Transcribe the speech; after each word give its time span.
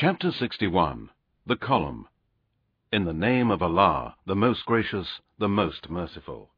Chapter 0.00 0.32
61 0.32 1.10
The 1.44 1.56
Column 1.56 2.08
In 2.90 3.04
the 3.04 3.12
name 3.12 3.50
of 3.50 3.60
Allah, 3.60 4.16
the 4.24 4.34
most 4.34 4.64
gracious, 4.64 5.20
the 5.38 5.46
most 5.46 5.90
merciful. 5.90 6.48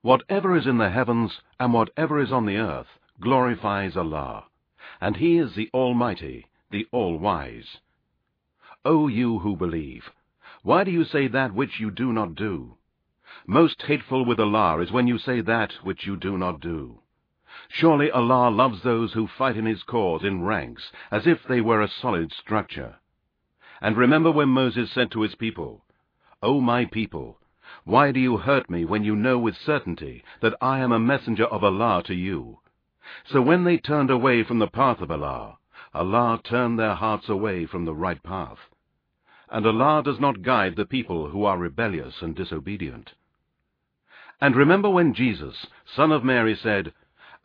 Whatever 0.00 0.56
is 0.56 0.66
in 0.66 0.78
the 0.78 0.88
heavens 0.88 1.42
and 1.60 1.74
whatever 1.74 2.22
is 2.22 2.32
on 2.32 2.46
the 2.46 2.56
earth 2.56 2.86
glorifies 3.20 3.98
Allah, 3.98 4.46
and 4.98 5.18
He 5.18 5.36
is 5.36 5.54
the 5.54 5.68
Almighty, 5.74 6.46
the 6.70 6.86
All-Wise. 6.90 7.80
O 8.86 9.06
you 9.06 9.40
who 9.40 9.54
believe, 9.54 10.04
why 10.62 10.84
do 10.84 10.90
you 10.90 11.04
say 11.04 11.28
that 11.28 11.52
which 11.52 11.80
you 11.80 11.90
do 11.90 12.14
not 12.14 12.34
do? 12.34 12.78
Most 13.46 13.82
hateful 13.82 14.24
with 14.24 14.40
Allah 14.40 14.80
is 14.80 14.90
when 14.90 15.06
you 15.06 15.18
say 15.18 15.42
that 15.42 15.74
which 15.82 16.06
you 16.06 16.16
do 16.16 16.38
not 16.38 16.60
do. 16.60 17.00
Surely 17.68 18.10
Allah 18.10 18.50
loves 18.50 18.82
those 18.82 19.12
who 19.12 19.26
fight 19.26 19.56
in 19.56 19.66
His 19.66 19.82
cause 19.82 20.24
in 20.24 20.44
ranks, 20.44 20.90
as 21.10 21.26
if 21.26 21.44
they 21.44 21.60
were 21.60 21.82
a 21.82 21.88
solid 21.88 22.32
structure. 22.32 22.96
And 23.80 23.96
remember 23.96 24.30
when 24.30 24.48
Moses 24.48 24.90
said 24.90 25.10
to 25.10 25.20
his 25.20 25.34
people, 25.34 25.84
O 26.42 26.60
my 26.60 26.86
people, 26.86 27.38
why 27.84 28.12
do 28.12 28.20
you 28.20 28.38
hurt 28.38 28.70
me 28.70 28.84
when 28.84 29.04
you 29.04 29.14
know 29.14 29.38
with 29.38 29.56
certainty 29.56 30.24
that 30.40 30.54
I 30.60 30.78
am 30.78 30.90
a 30.90 30.98
messenger 30.98 31.44
of 31.44 31.62
Allah 31.62 32.02
to 32.06 32.14
you? 32.14 32.60
So 33.26 33.42
when 33.42 33.64
they 33.64 33.76
turned 33.76 34.10
away 34.10 34.42
from 34.42 34.58
the 34.58 34.68
path 34.68 35.00
of 35.02 35.10
Allah, 35.10 35.58
Allah 35.92 36.40
turned 36.42 36.78
their 36.78 36.94
hearts 36.94 37.28
away 37.28 37.66
from 37.66 37.84
the 37.84 37.94
right 37.94 38.22
path. 38.22 38.58
And 39.50 39.66
Allah 39.66 40.02
does 40.02 40.18
not 40.18 40.42
guide 40.42 40.76
the 40.76 40.86
people 40.86 41.28
who 41.28 41.44
are 41.44 41.58
rebellious 41.58 42.22
and 42.22 42.34
disobedient. 42.34 43.12
And 44.40 44.56
remember 44.56 44.88
when 44.88 45.12
Jesus, 45.12 45.66
son 45.84 46.10
of 46.10 46.24
Mary, 46.24 46.54
said, 46.56 46.94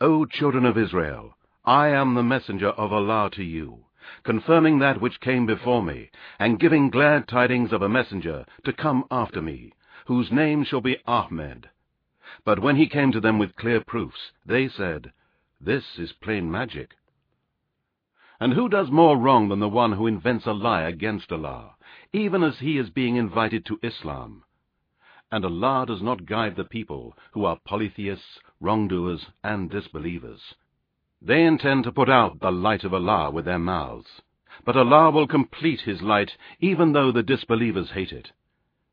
O 0.02 0.24
children 0.24 0.66
of 0.66 0.78
Israel, 0.78 1.36
I 1.66 1.90
am 1.90 2.14
the 2.14 2.24
messenger 2.24 2.70
of 2.70 2.94
Allah 2.94 3.30
to 3.34 3.44
you, 3.44 3.84
confirming 4.24 4.80
that 4.80 5.02
which 5.02 5.20
came 5.20 5.46
before 5.46 5.84
me, 5.84 6.10
and 6.40 6.58
giving 6.58 6.90
glad 6.90 7.28
tidings 7.28 7.74
of 7.74 7.82
a 7.82 7.90
messenger 7.90 8.46
to 8.64 8.72
come 8.72 9.04
after 9.12 9.42
me, 9.42 9.74
whose 10.06 10.32
name 10.32 10.64
shall 10.64 10.80
be 10.80 10.96
Ahmed. 11.06 11.70
But 12.46 12.60
when 12.60 12.78
he 12.78 12.88
came 12.88 13.12
to 13.12 13.20
them 13.20 13.40
with 13.40 13.58
clear 13.58 13.82
proofs, 13.82 14.32
they 14.46 14.70
said, 14.70 15.12
This 15.60 16.00
is 16.00 16.14
plain 16.14 16.50
magic. 16.50 16.96
And 18.40 18.54
who 18.54 18.70
does 18.70 18.90
more 18.90 19.18
wrong 19.18 19.50
than 19.50 19.60
the 19.60 19.68
one 19.68 19.92
who 19.92 20.08
invents 20.08 20.46
a 20.46 20.54
lie 20.54 20.84
against 20.84 21.30
Allah, 21.30 21.76
even 22.14 22.42
as 22.42 22.60
he 22.60 22.78
is 22.78 22.90
being 22.90 23.18
invited 23.18 23.66
to 23.66 23.80
Islam? 23.84 24.46
And 25.32 25.46
Allah 25.46 25.86
does 25.86 26.02
not 26.02 26.26
guide 26.26 26.56
the 26.56 26.64
people 26.64 27.16
who 27.34 27.46
are 27.46 27.60
polytheists, 27.64 28.40
wrongdoers, 28.60 29.28
and 29.44 29.70
disbelievers. 29.70 30.56
They 31.22 31.44
intend 31.44 31.84
to 31.84 31.92
put 31.92 32.10
out 32.10 32.40
the 32.40 32.52
light 32.52 32.84
of 32.84 32.94
Allah 32.94 33.30
with 33.30 33.46
their 33.46 33.60
mouths. 33.60 34.22
But 34.66 34.76
Allah 34.76 35.12
will 35.12 35.28
complete 35.28 35.82
His 35.82 36.02
light 36.02 36.36
even 36.60 36.94
though 36.94 37.12
the 37.12 37.24
disbelievers 37.24 37.92
hate 37.92 38.12
it. 38.12 38.32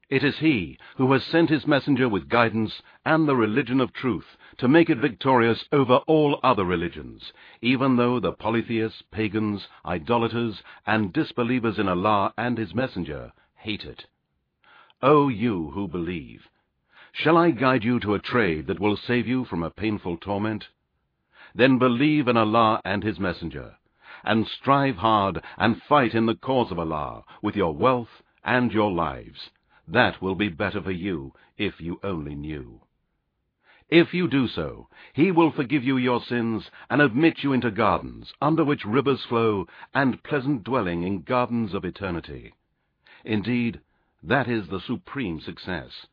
It 0.08 0.22
is 0.22 0.38
He 0.38 0.78
who 0.96 1.10
has 1.12 1.24
sent 1.24 1.50
His 1.50 1.66
messenger 1.66 2.08
with 2.08 2.28
guidance 2.28 2.82
and 3.04 3.26
the 3.26 3.34
religion 3.34 3.80
of 3.80 3.92
truth 3.92 4.36
to 4.58 4.68
make 4.68 4.88
it 4.90 4.98
victorious 4.98 5.64
over 5.72 5.96
all 6.06 6.38
other 6.42 6.64
religions, 6.64 7.32
even 7.60 7.96
though 7.96 8.20
the 8.20 8.32
polytheists, 8.32 9.02
pagans, 9.10 9.66
idolaters, 9.84 10.62
and 10.86 11.12
disbelievers 11.12 11.78
in 11.78 11.88
Allah 11.88 12.32
and 12.36 12.58
His 12.58 12.74
messenger 12.74 13.32
hate 13.56 13.84
it. 13.84 14.06
O 15.02 15.28
you 15.28 15.72
who 15.72 15.88
believe, 15.88 16.48
shall 17.12 17.36
I 17.36 17.50
guide 17.50 17.84
you 17.84 18.00
to 18.00 18.14
a 18.14 18.18
trade 18.18 18.66
that 18.66 18.80
will 18.80 18.96
save 18.96 19.26
you 19.26 19.44
from 19.44 19.62
a 19.62 19.70
painful 19.70 20.16
torment? 20.16 20.68
Then 21.54 21.78
believe 21.78 22.28
in 22.28 22.36
Allah 22.38 22.80
and 22.82 23.04
His 23.04 23.20
messenger, 23.20 23.76
and 24.24 24.46
strive 24.46 24.96
hard 24.96 25.42
and 25.58 25.82
fight 25.82 26.14
in 26.14 26.24
the 26.24 26.34
cause 26.34 26.72
of 26.72 26.78
Allah 26.78 27.24
with 27.42 27.56
your 27.56 27.74
wealth 27.74 28.22
and 28.42 28.72
your 28.72 28.90
lives. 28.90 29.50
That 29.86 30.22
will 30.22 30.34
be 30.34 30.48
better 30.48 30.80
for 30.80 30.92
you 30.92 31.34
if 31.58 31.78
you 31.78 32.00
only 32.02 32.34
knew. 32.34 32.80
If 33.90 34.14
you 34.14 34.28
do 34.28 34.48
so, 34.48 34.88
He 35.12 35.30
will 35.30 35.52
forgive 35.52 35.84
you 35.84 35.98
your 35.98 36.22
sins 36.22 36.70
and 36.88 37.02
admit 37.02 37.44
you 37.44 37.52
into 37.52 37.70
gardens 37.70 38.32
under 38.40 38.64
which 38.64 38.86
rivers 38.86 39.24
flow 39.26 39.66
and 39.94 40.22
pleasant 40.22 40.64
dwelling 40.64 41.02
in 41.02 41.20
gardens 41.20 41.74
of 41.74 41.84
eternity. 41.84 42.54
Indeed, 43.24 43.80
that 44.22 44.48
is 44.48 44.68
the 44.68 44.80
supreme 44.80 45.40
success. 45.40 46.06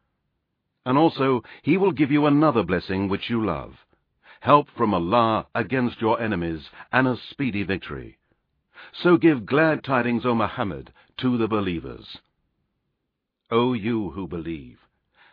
And 0.85 0.97
also, 0.97 1.43
He 1.61 1.77
will 1.77 1.91
give 1.91 2.11
you 2.11 2.25
another 2.25 2.63
blessing 2.63 3.07
which 3.07 3.29
you 3.29 3.43
love, 3.43 3.73
help 4.41 4.67
from 4.75 4.93
Allah 4.93 5.47
against 5.55 6.01
your 6.01 6.19
enemies, 6.19 6.69
and 6.91 7.07
a 7.07 7.17
speedy 7.31 7.63
victory. 7.63 8.17
So 8.91 9.17
give 9.17 9.45
glad 9.45 9.83
tidings, 9.83 10.25
O 10.25 10.35
Muhammad, 10.35 10.91
to 11.17 11.37
the 11.37 11.47
believers. 11.47 12.17
O 13.49 13.73
you 13.73 14.09
who 14.11 14.27
believe, 14.27 14.79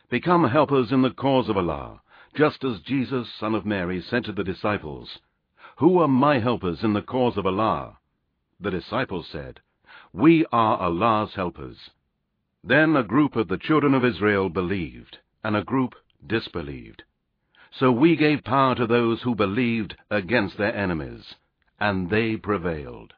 become 0.09 0.45
helpers 0.45 0.93
in 0.93 1.03
the 1.03 1.11
cause 1.11 1.49
of 1.49 1.57
Allah, 1.57 2.01
just 2.37 2.63
as 2.65 2.81
Jesus, 2.81 3.29
son 3.39 3.55
of 3.55 3.67
Mary, 3.67 4.01
said 4.01 4.25
to 4.25 4.33
the 4.33 4.45
disciples, 4.45 5.19
Who 5.79 5.99
are 5.99 6.09
my 6.09 6.39
helpers 6.39 6.85
in 6.85 6.93
the 6.93 7.03
cause 7.03 7.37
of 7.37 7.47
Allah? 7.47 7.99
The 8.61 8.71
disciples 8.71 9.27
said, 9.33 9.61
We 10.13 10.47
are 10.53 10.79
Allah's 10.79 11.35
helpers. 11.35 11.91
Then 12.63 12.95
a 12.95 13.03
group 13.03 13.37
of 13.37 13.49
the 13.49 13.59
children 13.59 13.95
of 13.95 14.05
Israel 14.05 14.51
believed, 14.51 15.19
and 15.43 15.57
a 15.57 15.65
group 15.65 15.95
disbelieved. 16.27 17.05
So 17.71 17.91
we 17.91 18.17
gave 18.17 18.45
power 18.45 18.75
to 18.75 18.87
those 18.87 19.23
who 19.23 19.35
believed 19.35 19.97
against 20.11 20.59
their 20.59 20.75
enemies, 20.75 21.37
and 21.79 22.11
they 22.11 22.37
prevailed. 22.37 23.15